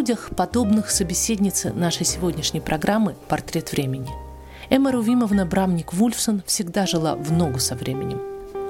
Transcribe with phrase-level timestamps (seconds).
[0.00, 4.08] Людях, подобных собеседнице нашей сегодняшней программы «Портрет времени».
[4.70, 8.18] Эмма Рувимовна Брамник-Вульфсон всегда жила в ногу со временем,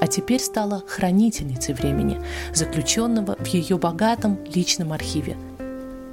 [0.00, 2.20] а теперь стала хранительницей времени,
[2.52, 5.36] заключенного в ее богатом личном архиве.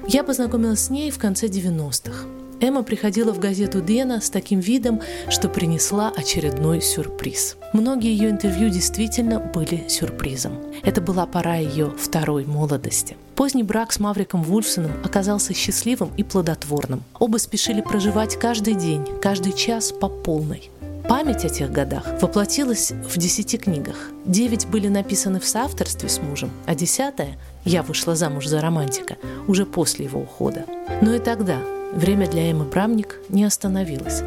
[0.08, 2.37] Я познакомилась с ней в конце 90-х.
[2.60, 7.56] Эмма приходила в газету «Дена» с таким видом, что принесла очередной сюрприз.
[7.74, 10.54] Многие ее интервью действительно были сюрпризом.
[10.84, 13.16] Это была пора ее второй молодости.
[13.36, 17.04] Поздний брак с Мавриком Вульфсоном оказался счастливым и плодотворным.
[17.20, 20.72] Оба спешили проживать каждый день, каждый час по полной.
[21.08, 23.96] Память о тех годах воплотилась в десяти книгах.
[24.26, 29.16] Девять были написаны в соавторстве с мужем, а десятая «Я вышла замуж за романтика»
[29.48, 30.66] уже после его ухода.
[31.02, 31.60] Но и тогда,
[31.94, 34.22] Время для Эммы Брамник не остановилось.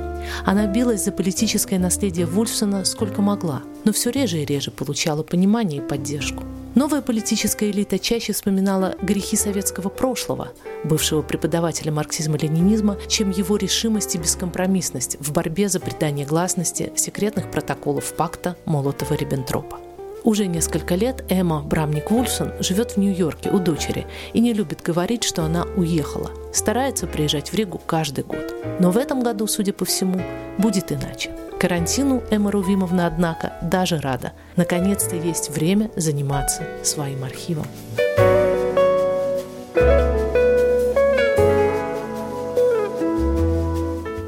[0.44, 5.82] Она билась за политическое наследие Вульфсона сколько могла, но все реже и реже получала понимание
[5.82, 6.42] и поддержку.
[6.74, 10.52] Новая политическая элита чаще вспоминала грехи советского прошлого,
[10.84, 18.14] бывшего преподавателя марксизма-ленинизма, чем его решимость и бескомпромиссность в борьбе за придание гласности секретных протоколов
[18.14, 19.89] пакта Молотова-Риббентропа.
[20.22, 25.44] Уже несколько лет Эмма Брамник-Вульсон живет в Нью-Йорке у дочери и не любит говорить, что
[25.44, 26.30] она уехала.
[26.52, 28.54] Старается приезжать в Ригу каждый год.
[28.80, 30.20] Но в этом году, судя по всему,
[30.58, 31.30] будет иначе.
[31.58, 34.32] Карантину Эмма Рувимовна, однако, даже рада.
[34.56, 37.66] Наконец-то есть время заниматься своим архивом.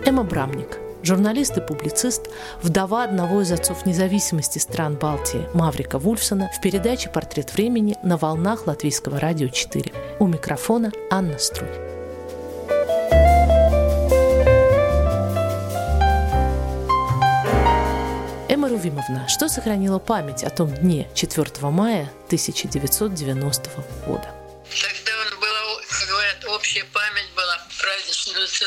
[0.07, 2.29] Эмма Брамник Журналист и публицист,
[2.63, 8.69] вдова одного из отцов независимости стран Балтии Маврика Вульфсона в передаче «Портрет времени» на волнах
[8.69, 9.93] Латвийского радио 4.
[10.21, 11.69] У микрофона Анна Струй.
[18.49, 23.71] Эмма Рувимовна, что сохранила память о том дне 4 мая 1990
[24.07, 24.29] года?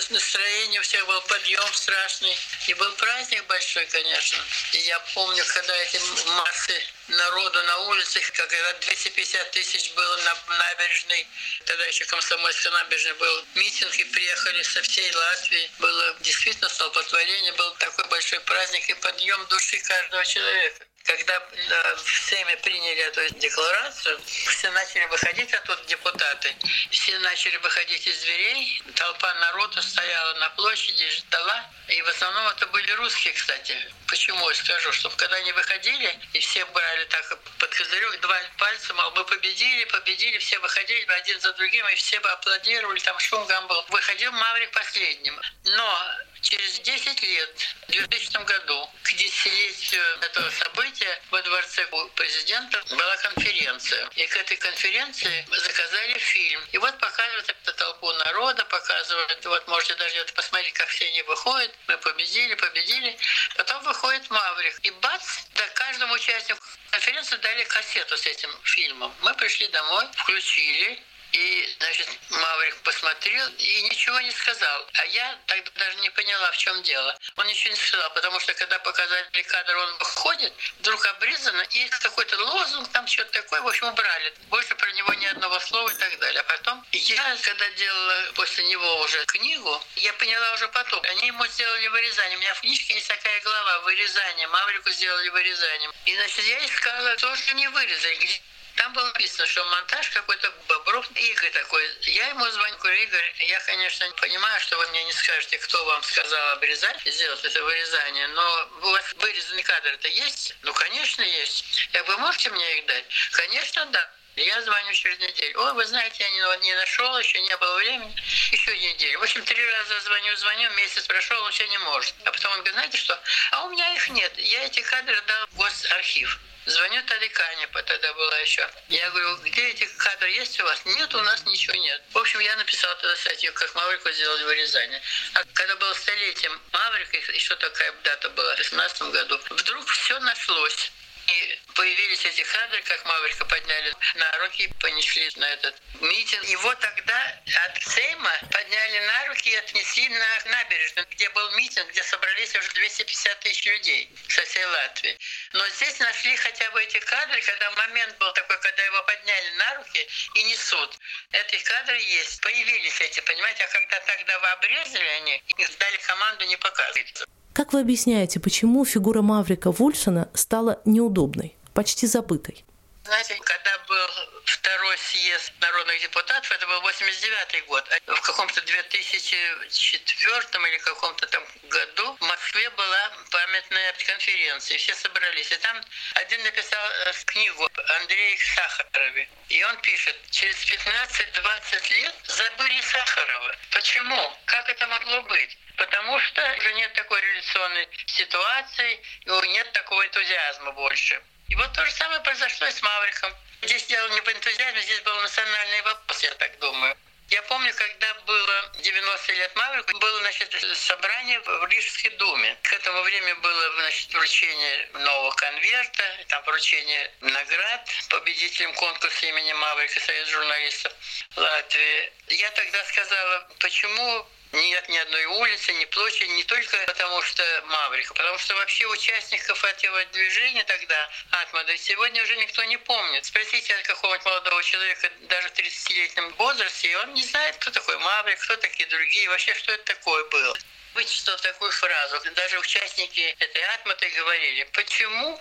[0.10, 2.36] Настроение, у всех был подъем страшный.
[2.68, 4.40] И был праздник большой, конечно.
[4.74, 5.98] И я помню, когда эти
[6.28, 11.28] массы народу на улицах, когда 250 тысяч было на набережной,
[11.66, 15.72] тогда еще Комсомольская набережная был митинг, и приехали со всей Латвии.
[15.80, 20.86] Было действительно столпотворение, был такой большой праздник и подъем души каждого человека.
[21.06, 26.56] Когда э, в Сейме приняли эту декларацию, все начали выходить оттуда депутаты,
[26.90, 32.66] все начали выходить из дверей, толпа народу стояла на площади, ждала, и в основном это
[32.68, 33.78] были русские, кстати.
[34.08, 38.94] Почему я скажу, чтобы когда они выходили, и все брали так под козырек, два пальца,
[38.96, 43.46] мол, мы победили, победили, все выходили один за другим, и все бы аплодировали, там шум
[43.46, 43.86] гам был.
[43.90, 45.40] Выходил Маврик последним.
[45.66, 46.12] Но
[46.46, 54.08] через 10 лет, в 2000 году, к десятилетию этого события во дворце президента была конференция.
[54.16, 56.62] И к этой конференции заказали фильм.
[56.72, 61.24] И вот показывают эту толпу народа, показывают, вот можете даже это посмотреть, как все они
[61.24, 61.72] выходят.
[61.88, 63.18] Мы победили, победили.
[63.56, 64.80] Потом выходит Маврик.
[64.84, 65.24] И бац,
[65.56, 69.14] да, каждому участнику конференции дали кассету с этим фильмом.
[69.22, 71.02] Мы пришли домой, включили,
[71.36, 74.88] и, значит, Маврик посмотрел и ничего не сказал.
[74.94, 77.18] А я тогда даже не поняла, в чем дело.
[77.36, 82.38] Он ничего не сказал, потому что когда показали кадр, он выходит, вдруг обрезано, и какой-то
[82.38, 84.34] лозунг, там что-то такое, в общем, убрали.
[84.48, 86.40] Больше про него ни одного слова и так далее.
[86.40, 91.02] А потом я, когда делала после него уже книгу, я поняла уже потом.
[91.04, 92.38] Они ему сделали вырезание.
[92.38, 94.48] У меня в книжке есть такая глава «Вырезание».
[94.48, 95.92] Маврику сделали вырезание.
[96.06, 98.42] И, значит, я искала, тоже не вырезали.
[98.76, 101.90] Там было написано, что монтаж какой-то Бобров, Игорь такой.
[102.02, 106.04] Я ему звоню, говорю, Игорь, я, конечно, понимаю, что вы мне не скажете, кто вам
[106.04, 110.56] сказал обрезать, сделать это вырезание, но у вас вырезанный кадр-то есть?
[110.64, 111.90] Ну, конечно, есть.
[111.94, 113.06] Я вы можете мне их дать?
[113.32, 114.12] Конечно, да.
[114.36, 115.62] Я звоню через неделю.
[115.62, 118.14] Ой, вы знаете, я не, не нашел, еще не было времени.
[118.52, 119.20] Еще неделю.
[119.20, 122.14] В общем, три раза звоню, звоню, месяц прошел, он все не может.
[122.26, 123.18] А потом он говорит, знаете что?
[123.52, 124.38] А у меня их нет.
[124.38, 126.40] Я эти кадры дал в госархив.
[126.66, 128.68] Звоню Таликане, тогда была еще.
[128.90, 130.82] Я говорю, где эти кадры есть у вас?
[130.86, 132.02] Нет, у нас ничего нет.
[132.12, 135.00] В общем, я написал тогда статью, как Маврику сделали в Рязани.
[135.36, 140.92] А когда было столетие Маврика, еще такая дата была, в 2018 году, вдруг все нашлось.
[141.28, 146.44] И появились эти кадры, как Маврика подняли на руки, и понесли на этот митинг.
[146.46, 152.04] Его тогда от Сейма подняли на руки и отнесли на набережную, где был митинг, где
[152.04, 155.18] собрались уже 250 тысяч людей со всей Латвии.
[155.54, 159.76] Но здесь нашли хотя бы эти кадры, когда момент был такой, когда его подняли на
[159.76, 160.98] руки и несут.
[161.32, 162.42] Эти кадры есть.
[162.42, 167.26] Появились эти, понимаете, а когда тогда вы обрезали они, и сдали команду не показывать.
[167.56, 172.65] Как вы объясняете, почему фигура Маврика Вульсона стала неудобной, почти забытой?
[173.06, 174.10] Знаете, когда был
[174.46, 181.44] второй съезд народных депутатов, это был 89 год, а в каком-то 2004 или каком-то там
[181.70, 185.52] году в Москве была памятная конференция, все собрались.
[185.52, 185.80] И там
[186.16, 187.70] один написал э, книгу
[188.02, 189.30] Андрей Сахарове.
[189.50, 193.56] И он пишет, через 15-20 лет забыли Сахарова.
[193.70, 194.34] Почему?
[194.46, 195.56] Как это могло быть?
[195.78, 199.00] Потому что уже нет такой революционной ситуации,
[199.46, 201.22] нет такого энтузиазма больше.
[201.48, 203.34] И вот то же самое произошло и с Мавриком.
[203.62, 206.96] Здесь дело не в энтузиазме, здесь был национальный вопрос, я так думаю.
[207.30, 212.56] Я помню, когда было 90 лет Маврику, было значит, собрание в Рижской думе.
[212.62, 220.00] К этому времени было значит, вручение нового конверта, там вручение наград победителям конкурса имени Маврика,
[220.02, 220.94] Союз журналистов
[221.36, 222.14] Латвии.
[222.28, 228.14] Я тогда сказала, почему нет ни одной улицы, ни площади, не только потому что Маврика,
[228.14, 233.26] потому что вообще участников этого движения тогда, Атмада, сегодня уже никто не помнит.
[233.26, 238.40] Спросите какого-нибудь молодого человека, даже в 30-летнем возрасте, и он не знает, кто такой Маврик,
[238.40, 240.58] кто такие другие, вообще, что это такое было
[240.96, 242.22] вычислил такую фразу.
[242.36, 245.40] Даже участники этой атматы говорили, почему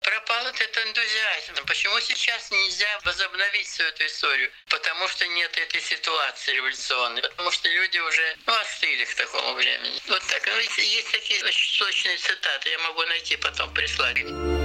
[0.00, 4.50] пропал этот энтузиазм, почему сейчас нельзя возобновить всю эту историю?
[4.68, 10.00] Потому что нет этой ситуации революционной, потому что люди уже ну, остыли к такому времени.
[10.08, 10.46] Вот так.
[10.46, 14.63] Ну, есть такие очень точные цитаты, я могу найти потом прислать.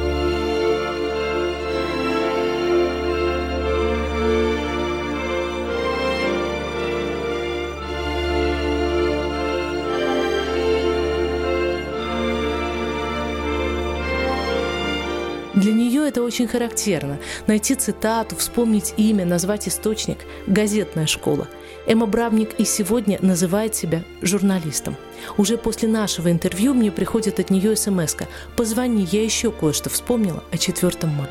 [15.55, 17.19] Для нее это очень характерно.
[17.47, 21.47] Найти цитату, вспомнить имя, назвать источник– газетная школа.
[21.87, 24.95] Эмма Бравник и сегодня называет себя журналистом.
[25.37, 28.27] Уже после нашего интервью мне приходит от нее смс -ка.
[28.55, 31.29] «Позвони, я еще кое-что вспомнила о 4 мая».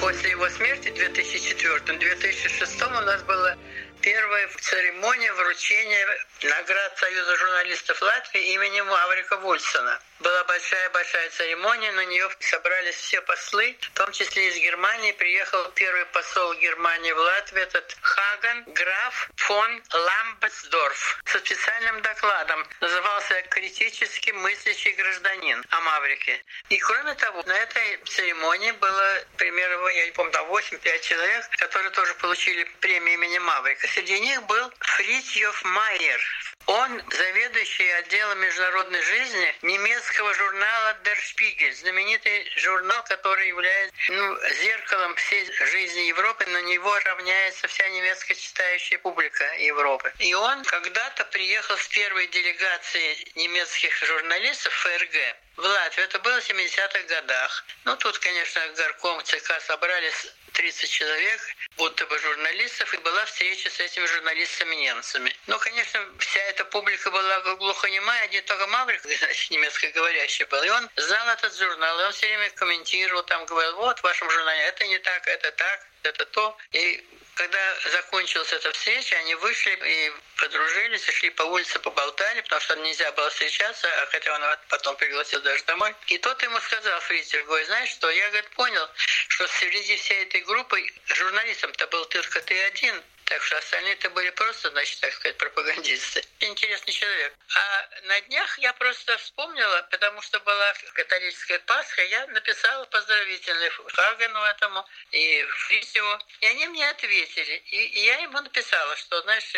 [0.00, 3.54] После его смерти в 2004-2006 у нас было
[4.00, 6.06] первая церемония вручения
[6.44, 9.98] наград Союза журналистов Латвии именем Маврика Вульсона.
[10.20, 15.12] Была большая-большая церемония, на нее собрались все послы, в том числе из Германии.
[15.12, 22.66] Приехал первый посол Германии в Латвию, этот Хаган граф фон Ламбетсдорф, со специальным докладом.
[22.80, 26.42] Назывался «Критически мыслящий гражданин» о Маврике.
[26.68, 31.90] И кроме того, на этой церемонии было примерно, я не помню, там 8-5 человек, которые
[31.90, 33.86] тоже получили премию имени Маврика.
[33.88, 36.33] Среди них был Фритьев Майер.
[36.66, 45.14] Он заведующий отделом международной жизни немецкого журнала Der Spiegel, знаменитый журнал, который является ну, зеркалом
[45.16, 50.10] всей жизни Европы, на него равняется вся немецкая читающая публика Европы.
[50.20, 56.06] И он когда-то приехал с первой делегацией немецких журналистов ФРГ в Латвию.
[56.06, 57.64] Это было в 70-х годах.
[57.84, 61.40] Ну, тут, конечно, горком ЦК собрались 30 человек,
[61.76, 65.34] будто бы журналистов, и была встреча с этими журналистами-немцами.
[65.46, 70.62] Ну, конечно, вся эта публика была глухонемая, не только Маврик, значит, немецкоговорящий был.
[70.62, 74.30] И он знал этот журнал, и он все время комментировал, там говорил, вот в вашем
[74.30, 76.56] журнале это не так, это так, это то.
[76.72, 77.04] И
[77.34, 77.58] когда
[77.92, 83.28] закончилась эта встреча, они вышли и подружились, шли по улице, поболтали, потому что нельзя было
[83.30, 85.94] встречаться, а хотя он потом пригласил даже домой.
[86.06, 88.88] И тот ему сказал, Фритер, говорит, знаешь что, я говорит, понял,
[89.28, 93.02] что среди всей этой группы журналистом-то был только ты один.
[93.26, 96.22] Так что остальные-то были просто, значит, так сказать, пропагандисты.
[96.40, 97.32] Интересный человек.
[97.54, 104.42] А на днях я просто вспомнила, потому что была католическая Пасха, я написала поздравительный Хагану
[104.44, 107.62] этому и Фрисеву, и они мне ответили.
[107.66, 109.52] И, я ему написала, что, знаешь,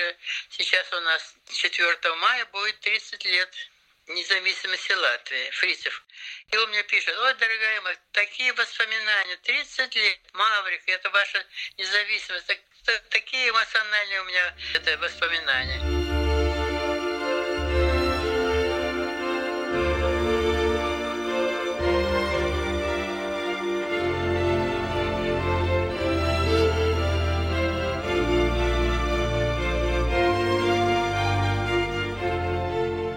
[0.50, 3.52] сейчас у нас 4 мая будет 30 лет
[4.08, 6.04] независимости Латвии, Фрицев.
[6.52, 11.44] И он мне пишет, ой, дорогая моя, такие воспоминания, 30 лет, Маврик, это ваша
[11.76, 12.58] независимость, так,
[13.10, 16.05] такие эмоциональные у меня это воспоминания.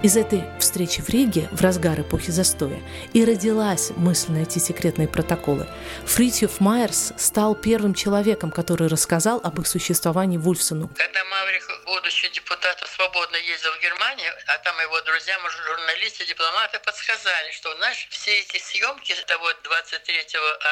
[0.09, 2.81] Из этой встречи в Риге в разгар эпохи застоя
[3.13, 5.67] и родилась мысль найти секретные протоколы.
[6.07, 10.89] Фритьев Майерс стал первым человеком, который рассказал об их существовании Вульфсону.
[10.97, 15.37] Когда Маврик, будучи депутатом, свободно ездил в Германию, а там его друзья,
[15.67, 20.25] журналисты, дипломаты подсказали, что, знаешь, все эти съемки того 23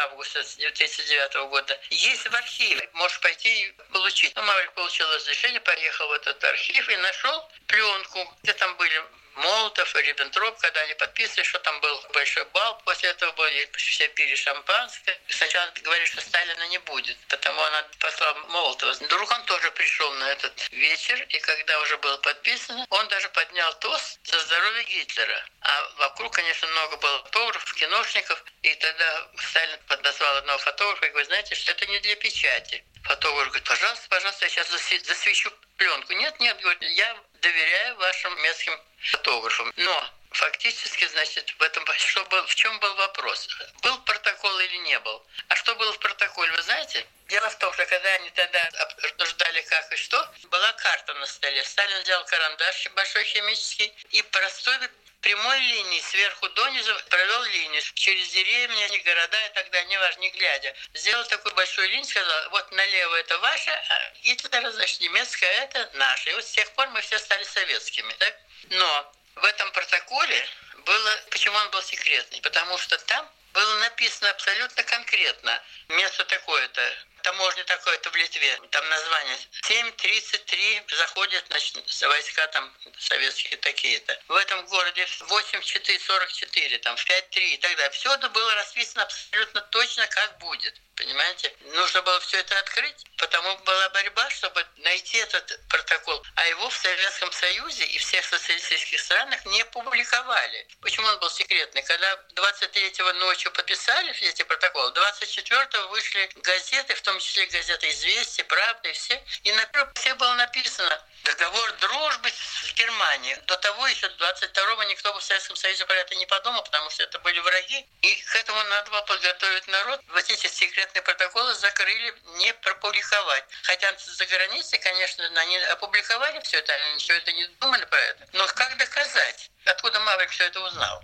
[0.06, 2.90] августа 1939 года есть в архиве.
[2.94, 4.36] Можешь пойти и получить.
[4.36, 9.00] Ну, Маврик получил разрешение, поехал в этот архив и нашел пленку, где там были
[9.38, 14.08] Молотов и Риббентроп, когда они подписывали, что там был большой бал, после этого были, все
[14.10, 15.20] пили шампанское.
[15.30, 18.92] Сначала говорили, что Сталина не будет, потому она послала Молотова.
[18.94, 23.74] Вдруг он тоже пришел на этот вечер, и когда уже было подписано, он даже поднял
[23.80, 25.46] тост за здоровье Гитлера.
[25.62, 31.28] А вокруг, конечно, много было фотографов, киношников, и тогда Сталин подозвал одного фотографа и говорит,
[31.28, 32.84] знаете, что это не для печати.
[33.04, 36.14] Фотограф говорит, пожалуйста, пожалуйста, я сейчас засвечу пленку.
[36.14, 39.74] Нет, нет, говорит, я доверяю вашим местным фотографам.
[39.78, 43.48] Но фактически, значит, в этом что был, в чем был вопрос?
[43.82, 45.26] Был протокол или не был?
[45.48, 47.06] А что было в протоколе, вы знаете?
[47.28, 51.64] Дело в том, что когда они тогда обсуждали как и что, была карта на столе.
[51.64, 54.78] Сталин взял карандаш большой химический и простой
[55.22, 60.30] прямой линии сверху донизу провел линию через деревни, не города и так далее, неважно, не
[60.32, 60.76] глядя.
[60.94, 66.30] Сделал такую большую линию, сказал, вот налево это ваше, а Гитлера, значит, немецкая это наше.
[66.30, 68.14] И вот с тех пор мы все стали советскими.
[68.14, 68.36] Так?
[68.70, 70.48] Но в этом протоколе
[70.78, 72.42] было, почему он был секретный?
[72.42, 75.62] Потому что там было написано абсолютно конкретно.
[75.90, 84.20] Место такое-то, таможня такое-то в Литве, там название 7.33 заходят значит, войска там советские такие-то.
[84.28, 87.92] В этом городе 8.4.44, там 5.3 и так далее.
[87.92, 90.76] Все это было расписано абсолютно точно, как будет.
[90.98, 91.54] Понимаете?
[91.76, 96.26] Нужно было все это открыть, потому была борьба, чтобы найти этот протокол.
[96.36, 100.68] А его в Советском Союзе и всех социалистических странах не публиковали.
[100.82, 101.84] Почему он был секретный?
[101.84, 108.90] Когда 23-го ночью подписали эти протоколы, 24-го вышли газеты, в том числе газета «Известия», «Правда»
[108.90, 109.24] и все.
[109.44, 113.38] И на первом было написано договор дружбы с Германией.
[113.48, 117.18] До того еще 22-го никто в Советском Союзе про это не подумал, потому что это
[117.20, 117.88] были враги.
[118.02, 120.02] И к этому надо было подготовить народ.
[120.10, 123.46] Вот эти секретные протоколы закрыли не пропубликовать.
[123.64, 128.28] Хотя за границей, конечно, они опубликовали все это, они ничего это не думали про это.
[128.34, 129.50] Но как доказать?
[129.64, 131.02] Откуда Маврик все это узнал?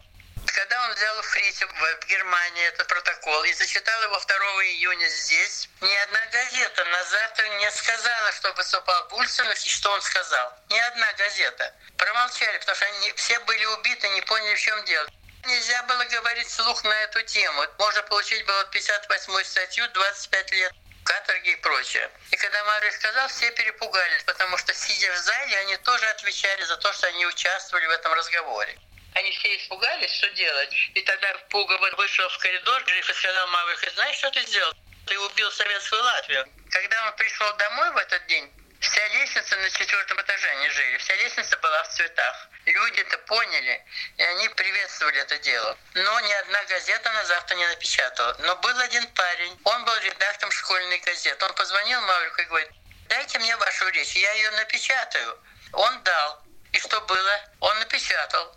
[0.53, 5.95] Когда он взял Фритив в Германии этот протокол и зачитал его 2 июня здесь, ни
[5.95, 10.53] одна газета на завтра не сказала, что выступал Бульсон и что он сказал.
[10.69, 11.73] Ни одна газета.
[11.97, 15.07] Промолчали, потому что они все были убиты, не поняли, в чем дело.
[15.45, 17.65] Нельзя было говорить слух на эту тему.
[17.79, 22.11] Можно получить было 58 статью, 25 лет каторги и прочее.
[22.29, 26.77] И когда Марли сказал, все перепугались, потому что, сидя в зале, они тоже отвечали за
[26.77, 28.77] то, что они участвовали в этом разговоре.
[29.15, 30.73] Они все испугались, что делать.
[30.93, 34.73] И тогда Пугова вышел в коридор, и сказал Маврик, знаешь, что ты сделал?
[35.05, 36.47] Ты убил советскую Латвию.
[36.71, 38.51] Когда он пришел домой в этот день,
[38.83, 40.97] Вся лестница на четвертом этаже они жили.
[40.97, 42.49] Вся лестница была в цветах.
[42.65, 43.85] Люди это поняли,
[44.17, 45.77] и они приветствовали это дело.
[45.93, 48.35] Но ни одна газета на завтра не напечатала.
[48.39, 51.45] Но был один парень, он был редактором школьной газеты.
[51.45, 52.71] Он позвонил Маврику и говорит,
[53.07, 55.39] дайте мне вашу речь, я ее напечатаю.
[55.71, 56.43] Он дал.
[56.73, 57.41] И что было?
[57.61, 58.53] Он напечатал.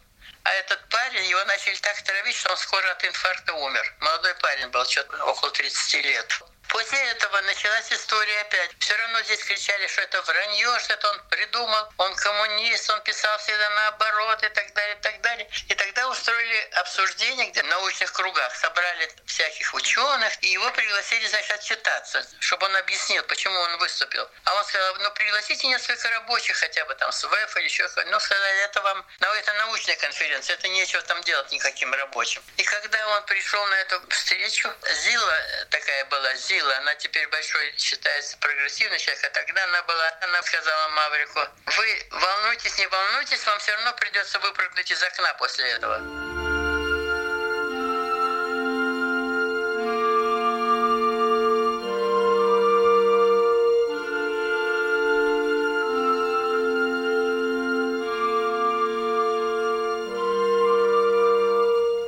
[0.47, 3.95] А этот парень, его начали так травить, что он скоро от инфаркта умер.
[3.99, 6.41] Молодой парень был, что-то около 30 лет.
[6.77, 8.71] После этого началась история опять.
[8.81, 13.39] Все равно здесь кричали, что это вранье, что это он придумал, он коммунист, он писал
[13.39, 15.49] всегда наоборот и так далее, и так далее.
[15.69, 21.51] И тогда устроили обсуждение, где в научных кругах собрали всяких ученых, и его пригласили, значит,
[21.53, 24.29] отчитаться, чтобы он объяснил, почему он выступил.
[24.45, 28.21] А он сказал, ну пригласите несколько рабочих хотя бы там с ВЭФ или еще Ну,
[28.21, 32.43] сказали, это вам, ну, это научная конференция, это нечего там делать никаким рабочим.
[32.59, 34.71] И когда он пришел на эту встречу,
[35.05, 35.39] Зила
[35.71, 40.43] такая была, Зила, сила, она теперь большой считается прогрессивный человек, а тогда она была, она
[40.43, 46.46] сказала Маврику, вы волнуйтесь, не волнуйтесь, вам все равно придется выпрыгнуть из окна после этого.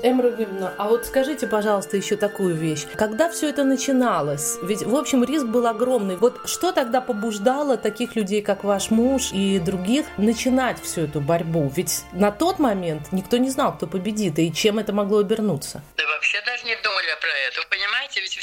[0.02, 0.28] Эмра
[0.76, 2.86] а вот скажите, пожалуйста, еще такую вещь.
[2.94, 4.56] Когда все это начиналось?
[4.62, 6.16] Ведь, в общем, риск был огромный.
[6.16, 11.70] Вот что тогда побуждало таких людей, как ваш муж и других, начинать всю эту борьбу?
[11.74, 15.82] Ведь на тот момент никто не знал, кто победит и чем это могло обернуться.
[15.96, 17.67] Да вообще даже не думали про это.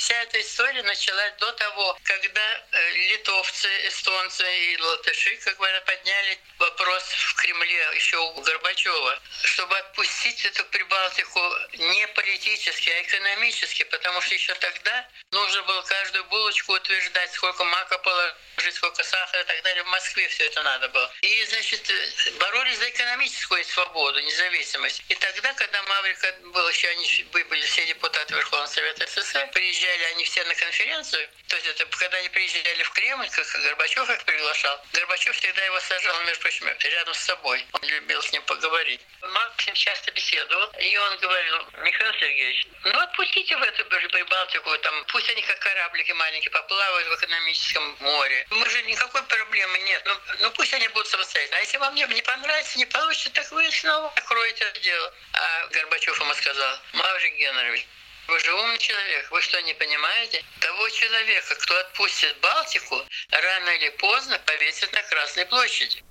[0.05, 6.37] Вся эта история началась до того, когда э, литовцы, эстонцы и латыши, как говорят, подняли
[6.59, 11.39] вопрос в Кремле еще у Горбачева, чтобы отпустить эту Прибалтику
[11.73, 17.97] не политически, а экономически, потому что еще тогда нужно было каждую булочку утверждать, сколько мака
[17.97, 19.83] положить, сколько сахара и так далее.
[19.85, 21.11] В Москве все это надо было.
[21.21, 21.91] И, значит,
[22.37, 25.01] боролись за экономическую свободу, независимость.
[25.09, 29.49] И тогда, когда Маврика был еще, они были все депутаты Верховного Совета СССР,
[29.95, 34.09] приезжали они все на конференцию, то есть это когда они приезжали в Кремль, как Горбачев
[34.09, 37.65] их приглашал, Горбачев всегда его сажал, между прочим, рядом с собой.
[37.71, 39.01] Он любил с ним поговорить.
[39.21, 45.29] Марк часто беседовал, и он говорил, Михаил Сергеевич, ну отпустите в эту Прибалтику, там, пусть
[45.29, 48.45] они как кораблики маленькие поплавают в экономическом море.
[48.49, 50.01] Мы же никакой проблемы нет.
[50.05, 51.57] Ну, ну пусть они будут самостоятельно.
[51.57, 55.13] А если вам не, не понравится, не получится, так вы снова откроете это дело.
[55.33, 57.87] А Горбачев ему сказал, Маврик Геннадьевич,
[58.27, 60.43] вы же умный человек, вы что, не понимаете?
[60.59, 66.03] Того человека, кто отпустит Балтику, рано или поздно повесят на Красной площади.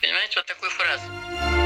[0.00, 1.61] Понимаете, вот такую фразу.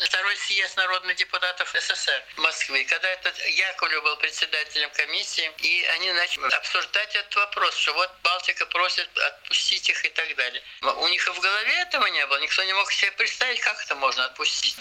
[0.06, 6.12] Второй съезд народных депутатов СССР в Москве, когда этот Яковлев был председателем комиссии, и они
[6.14, 10.62] начали обсуждать этот вопрос, что вот Балтика просит отпустить их и так далее.
[10.82, 13.96] У них и в голове этого не было, никто не мог себе представить, как это
[13.96, 14.78] можно отпустить.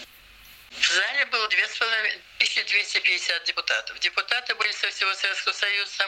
[0.70, 3.98] В зале было 1250 депутатов.
[3.98, 6.06] Депутаты были со всего Советского Союза,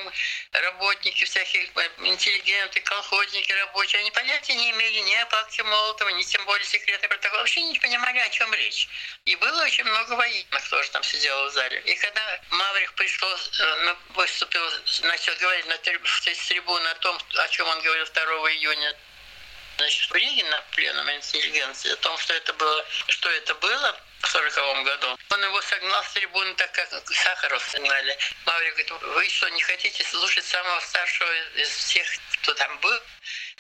[0.53, 4.01] работники, всякие э, интеллигенты, колхозники, рабочие.
[4.01, 7.41] Они понятия не имели ни о пакте Молотова, ни тем более секретный протокол.
[7.41, 8.89] Вообще не понимали, о чем речь.
[9.25, 11.83] И было очень много военных тоже там сидело в зале.
[11.85, 14.63] И когда Маврик пришел, э, выступил,
[15.03, 18.23] начал говорить на трибуне о том, о чем он говорил 2
[18.53, 18.97] июня
[19.83, 24.29] значит, в Риге на пленуме интеллигенции, о том, что это было, что это было, в
[24.29, 25.19] сороковом году.
[25.31, 28.17] Он его согнал с трибуны, так как Сахаров согнали.
[28.47, 32.07] Маврик говорит, вы что, не хотите слушать самого старшего из всех,
[32.43, 33.01] кто там был,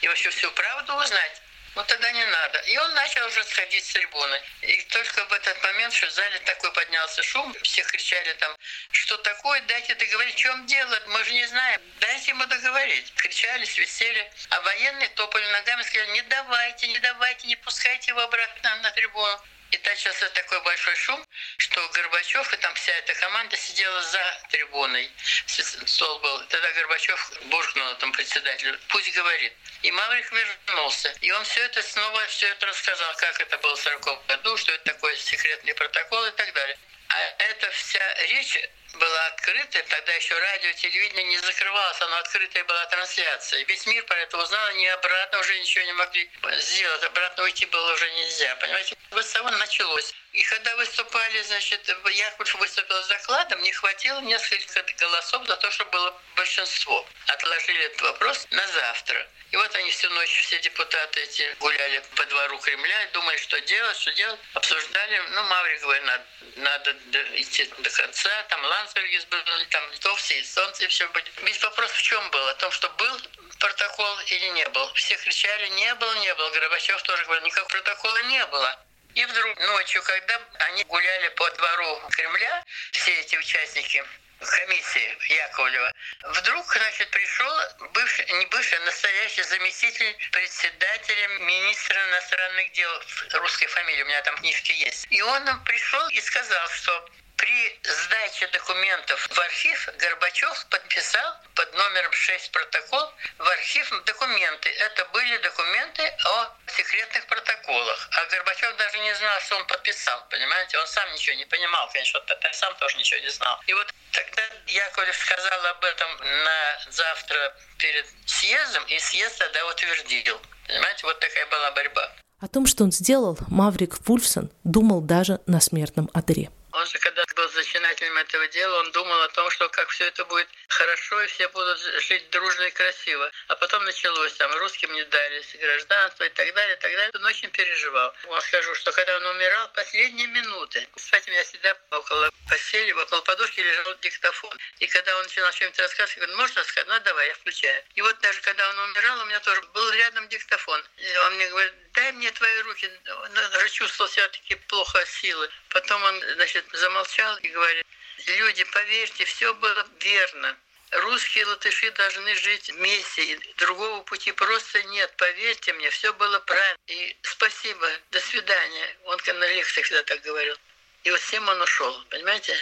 [0.01, 1.43] и вообще всю правду узнать?
[1.75, 2.59] Ну тогда не надо.
[2.61, 4.41] И он начал уже сходить с трибуны.
[4.61, 8.55] И только в этот момент, что в зале такой поднялся шум, все кричали там,
[8.91, 13.13] что такое, дайте договорить, в чем дело, мы же не знаем, дайте ему договорить.
[13.15, 14.31] Кричали, свистели.
[14.51, 19.41] А военные топали ногами, сказали, не давайте, не давайте, не пускайте его обратно на трибуну.
[19.73, 25.11] И начался такой большой шум, что Горбачев и там вся эта команда сидела за трибуной.
[25.47, 26.45] Стол был.
[26.49, 29.53] Тогда Горбачев буркнул этому председателю, пусть говорит.
[29.81, 31.15] И Маврик вернулся.
[31.23, 34.73] И он все это снова все это рассказал, как это было в 40 году, что
[34.73, 36.79] это такое секретный протокол и так далее.
[37.09, 38.59] А эта вся речь
[38.95, 43.65] была открыта, тогда еще радио, телевидение не закрывалось, оно открытая была трансляция.
[43.65, 47.93] Весь мир про это узнал, они обратно уже ничего не могли сделать, обратно уйти было
[47.93, 48.97] уже нельзя, понимаете?
[49.11, 50.15] Вот с того началось.
[50.33, 55.85] И когда выступали, значит, Яковлев выступил с докладом, не хватило несколько голосов за то, что
[55.87, 57.07] было большинство.
[57.27, 59.29] Отложили этот вопрос на завтра.
[59.51, 63.99] И вот они всю ночь, все депутаты эти гуляли по двору Кремля, думали, что делать,
[63.99, 64.41] что делать.
[64.55, 66.25] Обсуждали, ну, Маврик говорит, надо,
[66.57, 66.97] надо
[67.37, 71.31] идти до конца, там Ландсбергис был, там литовцы, эстонцы, все были.
[71.43, 72.49] Ведь вопрос в чем был?
[72.49, 73.21] О том, что был
[73.59, 74.95] протокол или не был.
[74.95, 76.49] Все кричали, не было, не было.
[76.51, 78.79] Горбачев тоже говорил, никакого протокола не было.
[79.15, 84.03] И вдруг ночью, когда они гуляли по двору Кремля, все эти участники
[84.41, 87.53] комиссии Яковлева, вдруг, значит, пришел
[87.93, 92.91] бывший, не бывший, а настоящий заместитель председателя министра иностранных дел,
[93.35, 95.07] русской фамилии, у меня там книжки есть.
[95.11, 97.09] И он пришел и сказал, что
[97.43, 104.69] при сдаче документов в архив Горбачев подписал под номером 6 протокол в архив документы.
[104.69, 108.09] Это были документы о секретных протоколах.
[108.13, 110.79] А Горбачев даже не знал, что он подписал, понимаете?
[110.79, 113.59] Он сам ничего не понимал, конечно, он сам тоже ничего не знал.
[113.67, 116.11] И вот тогда Яковлев сказал об этом
[116.45, 120.41] на завтра перед съездом, и съезд тогда утвердил.
[120.69, 122.13] Понимаете, вот такая была борьба.
[122.39, 126.51] О том, что он сделал, Маврик Вульфсон думал даже на смертном одре.
[126.73, 130.25] Он же, когда был зачинателем этого дела, он думал о том, что как все это
[130.25, 133.31] будет хорошо, и все будут жить дружно и красиво.
[133.49, 137.11] А потом началось, там, русским не дали гражданство и так далее, и так далее.
[137.15, 138.15] Он очень переживал.
[138.29, 143.21] Он скажу, что когда он умирал, последние минуты, кстати, у меня всегда около постели, около
[143.21, 144.59] подушки лежал диктофон.
[144.79, 146.89] И когда он начинал что-нибудь рассказывать, я говорю, можно сказать?
[146.89, 147.85] Ну, давай, я включаю.
[147.95, 150.83] И вот даже когда он умирал, у меня тоже был рядом диктофон.
[150.97, 152.91] И он мне говорит, дай мне твои руки.
[153.25, 155.49] Он даже чувствовал себя таки плохо силы.
[155.69, 157.87] Потом он, значит, замолчал и говорит,
[158.27, 160.57] люди, поверьте, все было верно.
[160.91, 165.13] Русские латыши должны жить вместе, другого пути просто нет.
[165.17, 166.77] Поверьте мне, все было правильно.
[166.87, 168.97] И спасибо, до свидания.
[169.05, 170.57] Он на лекциях всегда так говорил.
[171.05, 172.57] И вот всем он ушел, понимаете?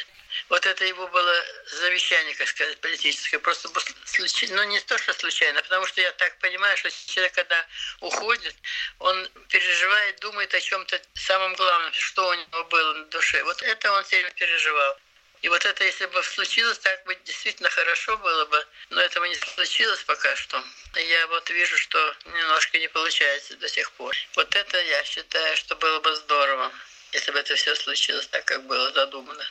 [0.48, 3.38] Вот это его было завещание, как сказать, политическое.
[3.38, 3.68] Просто
[4.04, 7.66] случайно, ну не то, что случайно, потому что я так понимаю, что человек, когда
[8.00, 8.54] уходит,
[8.98, 13.42] он переживает, думает о чем-то самом главном, что у него было на душе.
[13.44, 14.96] Вот это он сильно переживал.
[15.42, 19.34] И вот это, если бы случилось, так бы действительно хорошо было бы, но этого не
[19.34, 20.62] случилось пока что.
[20.94, 24.14] Я вот вижу, что немножко не получается до сих пор.
[24.36, 26.70] Вот это я считаю, что было бы здорово,
[27.12, 29.50] если бы это все случилось так, как было задумано.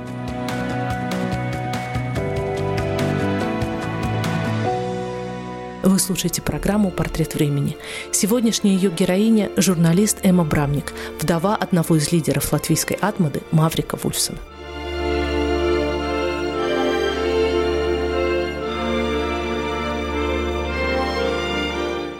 [5.83, 7.75] Вы слушаете программу «Портрет времени».
[8.11, 14.37] Сегодняшняя ее героиня– журналист Эмма Брамник, вдова одного из лидеров латвийской атмады Маврика Вульфсона.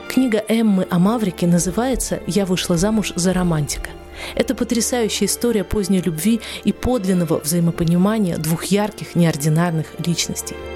[0.10, 3.92] Книга Эммы о Маврике называется «Я вышла замуж за романтика».
[4.34, 10.56] Это потрясающая история поздней любви и подлинного взаимопонимания двух ярких, неординарных личностей–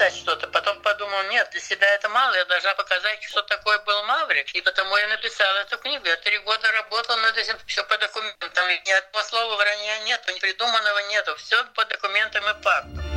[0.00, 0.46] написать что-то.
[0.48, 4.54] Потом подумал, нет, для себя это мало, я должна показать, что такое был Маврик.
[4.54, 6.06] И потому я написала эту книгу.
[6.06, 8.68] Я три года работал над этим, все по документам.
[8.86, 11.34] Ни одного слова вранья нету, ни придуманного нету.
[11.36, 13.10] Все по документам и фактам.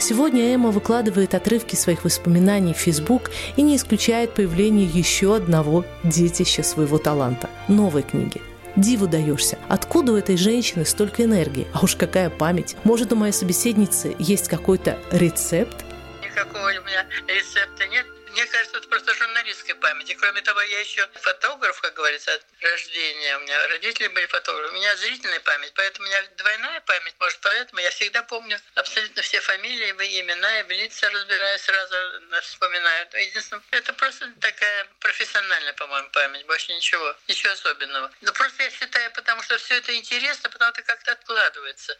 [0.00, 6.64] Сегодня Эмма выкладывает отрывки своих воспоминаний в Facebook и не исключает появление еще одного детища
[6.64, 8.42] своего таланта– новой книги–
[8.76, 9.58] Диву даешься.
[9.68, 11.66] Откуда у этой женщины столько энергии?
[11.72, 12.76] А уж какая память.
[12.84, 15.84] Может, у моей собеседницы есть какой-то рецепт?
[16.22, 18.06] Никакого у меня рецепта нет.
[18.32, 20.08] Мне кажется, это просто журналистская память.
[20.08, 23.36] И кроме того, я еще фотограф, как говорится, от рождения.
[23.36, 24.72] У меня родители были фотографы.
[24.72, 27.14] У меня зрительная память, поэтому у меня двойная память.
[27.20, 31.94] Может, поэтому я всегда помню абсолютно все фамилии, имена, и в лица разбираю, сразу
[32.42, 33.06] вспоминаю.
[33.12, 36.46] Единственное, это просто такая профессиональная, по-моему, память.
[36.46, 37.14] Больше ничего.
[37.28, 38.10] Ничего особенного.
[38.22, 41.98] Но просто я считаю, потому что все это интересно, потому что как-то откладывается.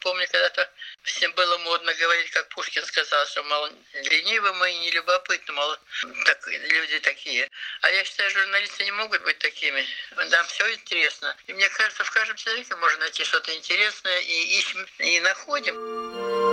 [0.00, 0.68] Помню, когда-то
[1.02, 5.71] всем было модно говорить, как Пушкин сказал, что, мол, ленивы мы и нелюбопытны, мол,
[6.24, 7.48] так, люди такие.
[7.80, 9.86] А я считаю, журналисты не могут быть такими.
[10.16, 11.36] Нам все интересно.
[11.46, 16.51] И мне кажется, в каждом человеке можно найти что-то интересное и ищем, и находим.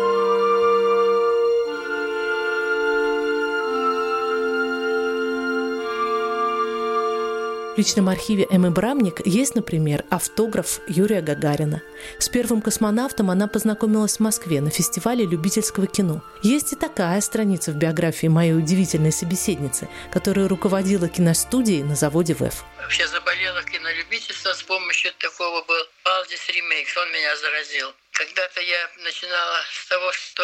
[7.80, 11.82] Личном архиве Эммы Брамник есть, например, автограф Юрия Гагарина.
[12.20, 16.22] С первым космонавтом она познакомилась в Москве на фестивале любительского кино.
[16.44, 22.66] Есть и такая страница в биографии моей удивительной собеседницы, которая руководила киностудией на заводе ВЭФ.
[22.80, 27.94] Вообще заболела кинолюбительство с помощью такого был Алдис Ремейкс, он меня заразил.
[28.12, 30.44] Когда-то я начинала с того, что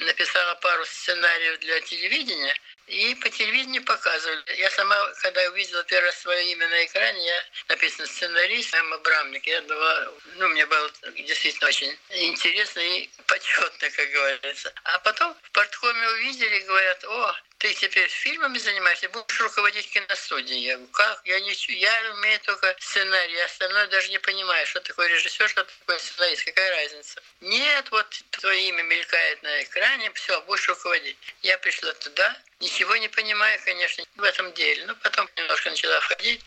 [0.00, 2.54] написала пару сценариев для телевидения–
[2.86, 4.42] и по телевидению показывали.
[4.58, 9.46] Я сама, когда увидела первое свое имя на экране, я написано сценарист Эмма Брамник.
[9.46, 14.72] Я была, ну, мне было действительно очень интересно и почетно, как говорится.
[14.84, 20.60] А потом в порткоме увидели, говорят, о, ты теперь фильмами занимаешься, будешь руководить киностудией.
[20.60, 21.22] Я говорю, как?
[21.24, 25.98] Я, не, я умею только сценарий, остальное даже не понимаю, что такое режиссер, что такое
[25.98, 27.22] сценарист, какая разница.
[27.40, 31.16] Нет, вот твое имя мелькает на экране, все, будешь руководить.
[31.40, 34.86] Я пришла туда, ничего не понимаю, конечно, в этом деле.
[34.86, 36.40] Но потом немножко начала ходить.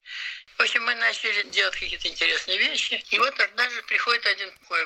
[0.57, 3.03] В общем, мы начали делать какие-то интересные вещи.
[3.11, 4.85] И вот однажды приходит один такой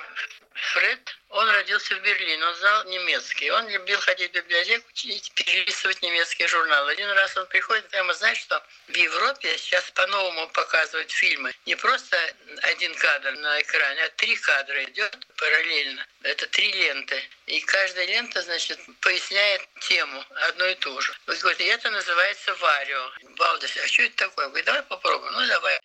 [0.54, 3.50] Фред, он родился в Берлине, он знал немецкий.
[3.52, 6.92] Он любил ходить в библиотеку и перелистывать немецкие журналы.
[6.92, 11.54] Один раз он приходит, ему знаешь что, в Европе сейчас по-новому показывают фильмы.
[11.66, 12.18] Не просто
[12.64, 16.06] один кадр на экране, а три кадра идет параллельно.
[16.24, 17.24] Это три ленты.
[17.46, 21.14] И каждая лента, значит, поясняет тему одну и ту же.
[21.28, 23.12] Вот говорит, это называется варио.
[23.38, 24.48] Балдес, а что это такое?
[24.48, 25.34] Говорит, давай попробуем.
[25.34, 25.80] Ну, давай.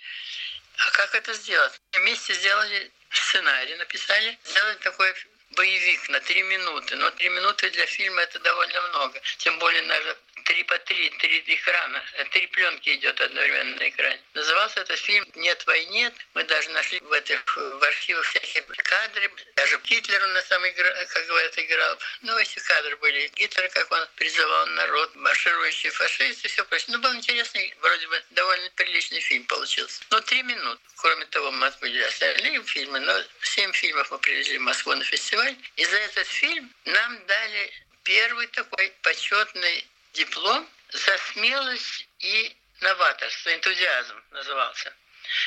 [0.79, 1.73] А как это сделать?
[1.93, 5.15] Вместе сделали сценарий, написали, сделали такой
[5.51, 6.97] боевик на три минуты.
[6.97, 9.21] Но три минуты для фильма это довольно много.
[9.39, 14.21] Тем более надо три по три, три экрана, э, три пленки идет одновременно на экране.
[14.35, 16.13] Назывался этот фильм «Нет войны».
[16.35, 19.31] Мы даже нашли в этих в архивах всякие кадры.
[19.57, 21.99] Даже Гитлер у нас там играл, как говорят, играл.
[22.23, 23.29] Ну, эти кадры были.
[23.35, 26.97] Гитлер, как он призывал народ, марширующие фашисты, все прочее.
[26.97, 30.03] Ну, был интересный, вроде бы довольно приличный фильм получился.
[30.11, 30.81] Но три минуты.
[30.97, 35.57] Кроме того, мы были остальные фильмы, но семь фильмов мы привезли в Москву на фестиваль.
[35.77, 37.73] И за этот фильм нам дали
[38.03, 44.95] первый такой почетный диплом за смелость и новаторство, энтузиазм назывался.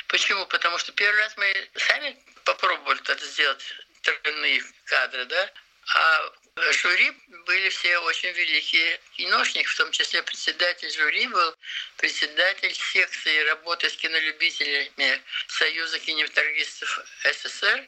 [0.07, 0.45] Почему?
[0.47, 3.63] Потому что первый раз мы сами попробовали это сделать,
[4.01, 5.51] тройные кадры, да,
[5.95, 6.31] а
[6.71, 7.11] жюри
[7.45, 11.55] были все очень великие киношники, в том числе председатель жюри был
[11.97, 17.87] председатель секции работы с кинолюбителями Союза кинематографистов СССр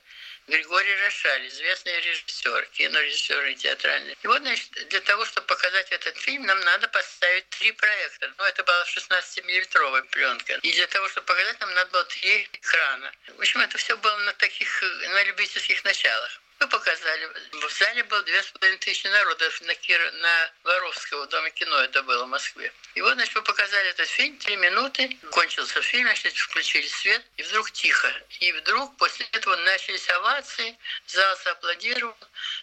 [0.51, 4.17] Григорий Рошаль, известный режиссер, кинорежиссер и театральный.
[4.21, 8.33] И вот, значит, для того, чтобы показать этот фильм, нам надо поставить три проекта.
[8.37, 10.55] Ну, это была 16-миллиметровая пленка.
[10.55, 13.13] И для того, чтобы показать, нам надо было три экрана.
[13.37, 14.83] В общем, это все было на таких,
[15.13, 16.41] на любительских началах.
[16.61, 17.25] Мы показали.
[17.53, 20.11] В зале было две с половиной тысячи народов на, Кир...
[20.13, 22.71] на Воровского, в Доме кино это было в Москве.
[22.93, 27.41] И вот, значит, мы показали этот фильм, три минуты, кончился фильм, значит, включили свет, и
[27.41, 28.13] вдруг тихо.
[28.41, 32.15] И вдруг после этого начались овации, зал зааплодировал,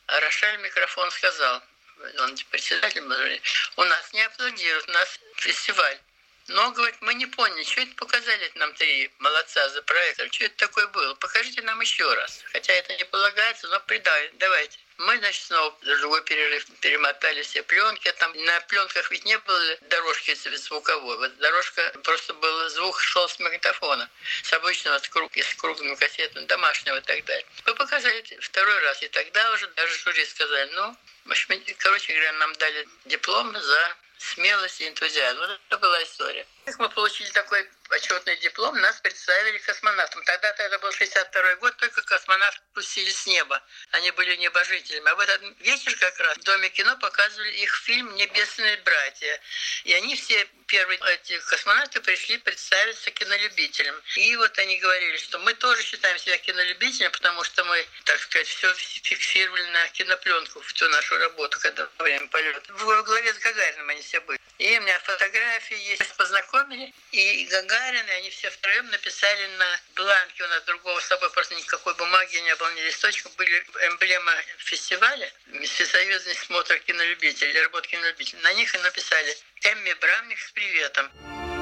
[0.07, 1.61] а Рошаль микрофон сказал,
[2.21, 5.99] он председатель, у нас не аплодируют, у нас фестиваль.
[6.49, 10.57] Но, говорит, мы не поняли, что это показали нам три молодца за проектом, что это
[10.57, 11.15] такое было.
[11.17, 12.41] Покажите нам еще раз.
[12.53, 14.79] Хотя это не полагается, но придавайте, давайте.
[14.97, 18.11] Мы, значит, снова другой перерыв перемотали все пленки.
[18.13, 21.19] Там на пленках ведь не было дорожки звуковой.
[21.19, 24.09] Вот дорожка просто был звук шел с магнитофона.
[24.43, 27.47] С обычного, с, круг, с круглым кассетом, домашнего и так далее.
[27.67, 29.03] Мы показали второй раз.
[29.03, 33.97] И тогда уже даже жюри сказали, ну, в общем, короче говоря, нам дали диплом за
[34.19, 35.39] смелость и энтузиазм.
[35.39, 36.47] Вот это была история.
[36.77, 40.23] Мы получили такой почетный диплом, нас представили космонавтам.
[40.25, 43.63] Тогда-то это был 62 год, только космонавты пустили с неба.
[43.93, 45.09] Они были небожителями.
[45.09, 49.41] А в этот вечер как раз в Доме кино показывали их фильм «Небесные братья».
[49.85, 53.97] И они все, первые эти космонавты, пришли представиться кинолюбителям.
[54.17, 58.47] И вот они говорили, что мы тоже считаем себя кинолюбителями, потому что мы, так сказать,
[58.47, 62.61] все фиксировали на кинопленку всю нашу работу, когда во время полета.
[62.75, 64.39] В главе с Гагарином они все были.
[64.59, 66.03] И у меня фотографии есть,
[66.59, 66.93] познакомили.
[67.13, 71.55] И Гагарин, и они все втроем написали на бланке, у нас другого с собой просто
[71.55, 75.31] никакой бумаги не было, ни листочка, были эмблема фестиваля,
[75.63, 78.43] всесоюзный смотр кинолюбителей, работа кинолюбителей.
[78.43, 81.58] На них и написали «Эмми Брамник с приветом».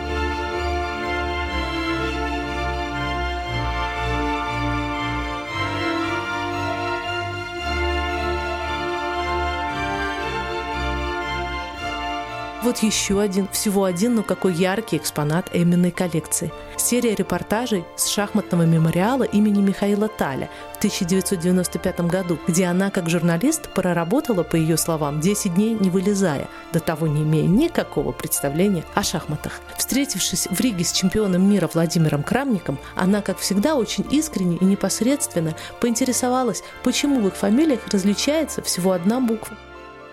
[12.66, 16.52] Вот еще один, всего один, но какой яркий экспонат Эминой коллекции.
[16.76, 23.72] Серия репортажей с шахматного мемориала имени Михаила Таля в 1995 году, где она, как журналист,
[23.72, 29.04] проработала, по ее словам, 10 дней не вылезая, до того не имея никакого представления о
[29.04, 29.60] шахматах.
[29.78, 35.54] Встретившись в Риге с чемпионом мира Владимиром Крамником, она, как всегда, очень искренне и непосредственно
[35.80, 39.56] поинтересовалась, почему в их фамилиях различается всего одна буква.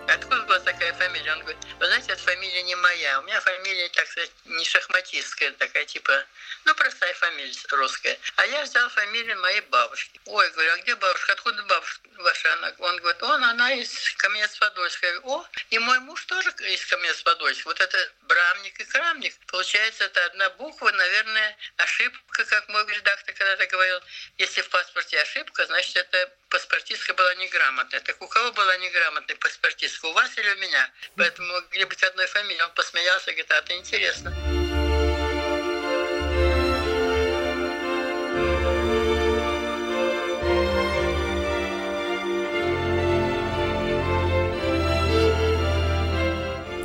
[0.06, 1.32] Откуда у вас такая фамилия?
[1.32, 3.20] Он говорит, вы знаете, эта фамилия не моя.
[3.20, 6.24] У меня фамилия, так сказать, не шахматистская, такая типа,
[6.64, 8.18] ну, простая фамилия русская.
[8.36, 10.20] А я взял фамилию моей бабушки.
[10.24, 11.32] Ой, говорю, а где бабушка?
[11.32, 12.52] Откуда бабушка ваша?
[12.54, 15.20] Она, он говорит, он, она из Каменец-Подольска.
[15.24, 17.68] О, и мой муж тоже из Каменец-Подольска.
[17.68, 19.34] Вот это Брамник и Крамник.
[19.46, 24.00] Получается, это одна буква, наверное, ошибка, как мой редактор когда-то говорил.
[24.38, 28.00] Если в паспорте ошибка, значит, это паспортистка была неграмотная.
[28.00, 30.06] Так у кого была неграмотная паспортистка?
[30.06, 30.90] У вас или у меня?
[31.16, 32.62] Поэтому могли быть одной фамилии.
[32.62, 34.63] Он посмеялся, говорит, а это интересно.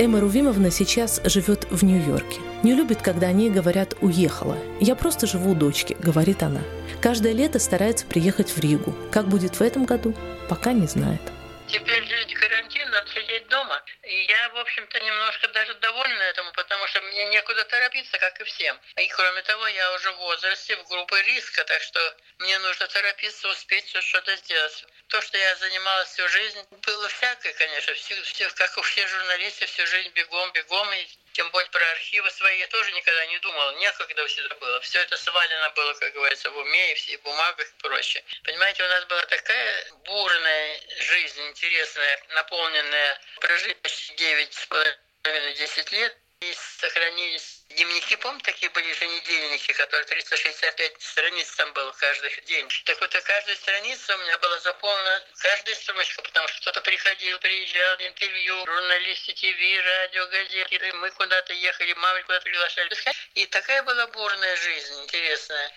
[0.02, 2.40] Эмма Рувимовна сейчас живет в Нью-Йорке.
[2.64, 4.58] Не любит, когда о ней говорят «уехала».
[4.80, 6.62] «Я просто живу у дочки»,— говорит она.
[7.02, 8.96] Каждое лето старается приехать в Ригу.
[9.12, 10.16] Как будет в этом году,
[10.48, 11.20] пока не знает.
[11.68, 13.84] Теперь жить карантин, надо сидеть дома.
[14.04, 18.46] И я, в общем-то, немножко даже довольна этому, потому что мне некуда торопиться, как и
[18.46, 18.80] всем.
[18.98, 22.00] И кроме того, я уже в возрасте, в группе риска, так что
[22.40, 24.86] мне нужно торопиться, успеть все что-то сделать.
[25.10, 29.67] То, что я занималась всю жизнь, было всякое, конечно, все, все, как у всех журналистов,
[29.67, 33.72] всю жизнь бегом, бегом, и тем более про архивы свои я тоже никогда не думал,
[33.78, 34.80] некогда всегда было.
[34.82, 38.24] Все это свалено было, как говорится, в уме и в бумагах и прочее.
[38.43, 45.91] Понимаете, у нас была такая бурная жизнь, интересная, наполненная, прожить почти 9 с половиной 10
[45.91, 52.67] лет, и сохранились дневники, помните, такие были еженедельники, которые 365 страниц там было каждый день.
[52.86, 57.95] Так вот, каждая страница у меня была заполнена, каждая строчка, потому что кто-то приходил, приезжал,
[57.99, 62.89] интервью, журналисты, ТВ, радио, газеты, мы куда-то ехали, мамы куда-то приглашали.
[63.36, 65.71] И такая была бурная жизнь, интересная.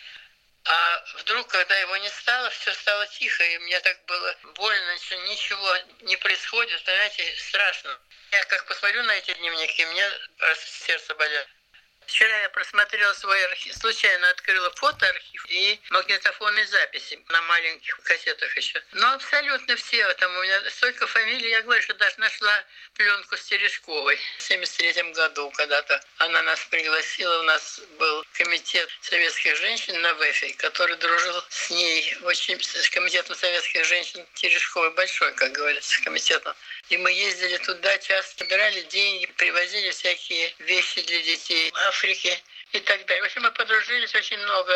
[0.64, 5.16] А вдруг, когда его не стало, все стало тихо, и мне так было больно, что
[5.16, 7.98] ничего не происходит, знаете, страшно.
[8.31, 10.11] Я как посмотрю на эти дневники, мне
[10.87, 11.48] сердце болит.
[12.07, 18.83] Вчера я просмотрела свой архив, случайно открыла фотоархив и магнитофонные записи на маленьких кассетах еще.
[18.93, 23.45] Но абсолютно все, там у меня столько фамилий, я говорю, что даже нашла пленку с
[23.45, 26.03] Терешковой в 73 году когда-то.
[26.19, 32.17] Она нас пригласила, у нас был комитет советских женщин на ВЭФе, который дружил с ней,
[32.23, 36.55] очень с комитетом советских женщин Терешковой большой, как говорится, комитетом.
[36.88, 42.37] И мы ездили туда, часто собирали деньги, привозили всякие вещи для детей в Африке
[42.73, 43.23] и так далее.
[43.23, 44.73] В общем, мы подружились очень много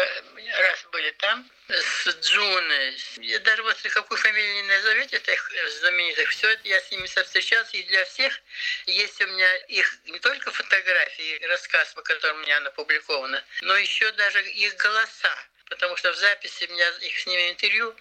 [0.58, 2.96] раз были там с Джуной.
[3.18, 7.76] Я даже вот какую фамилию не назовете, этих знаменитых, все это я с ними встречался,
[7.76, 8.38] и для всех
[8.86, 14.10] есть у меня их не только фотографии, рассказ, по которому у меня опубликовано, но еще
[14.12, 15.36] даже их голоса
[15.68, 17.94] потому что в записи у меня их с ними интервью,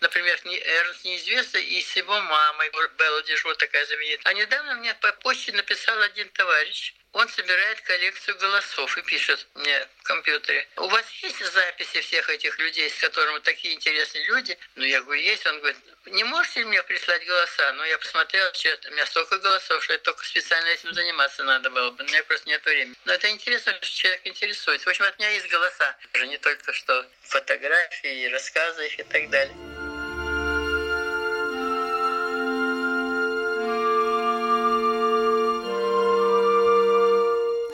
[0.00, 4.32] например, Эрнст неизвестный и с его мамой, Белла Дежо такая знаменитая.
[4.32, 9.86] А недавно мне по почте написал один товарищ, он собирает коллекцию голосов и пишет мне
[9.98, 10.66] в компьютере.
[10.76, 14.56] У вас есть записи всех этих людей, с которыми такие интересные люди?
[14.76, 15.44] Ну, я говорю, есть.
[15.46, 17.72] Он говорит, не можете мне прислать голоса?
[17.72, 21.90] Ну, я посмотрел, что у меня столько голосов, что только специально этим заниматься надо было
[21.90, 22.04] бы.
[22.04, 22.96] У меня просто нет времени.
[23.04, 24.86] Но это интересно, что человек интересуется.
[24.86, 25.96] В общем, от меня есть голоса.
[26.14, 29.79] Уже не только что фотографии, рассказы и так далее.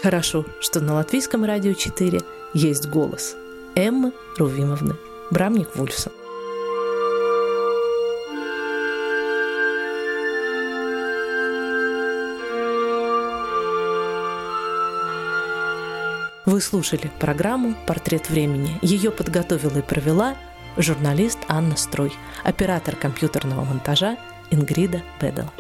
[0.07, 2.21] Хорошо, что на Латвийском радио 4
[2.55, 3.35] есть голос
[3.75, 4.95] Эммы Рувимовны
[5.33, 6.13] Брамник-Вульфсон.
[16.45, 18.79] Вы слушали программу «Портрет времени».
[18.83, 20.37] Ее подготовила и провела
[20.77, 22.13] журналист Анна Строй,
[22.45, 24.17] оператор компьютерного монтажа
[24.53, 25.51] Ингрида Бедел.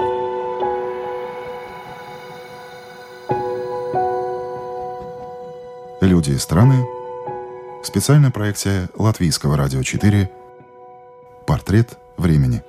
[6.27, 6.85] Люди и страны.
[7.85, 10.29] Специальная проекция Латвийского радио 4.
[11.47, 12.65] Портрет времени.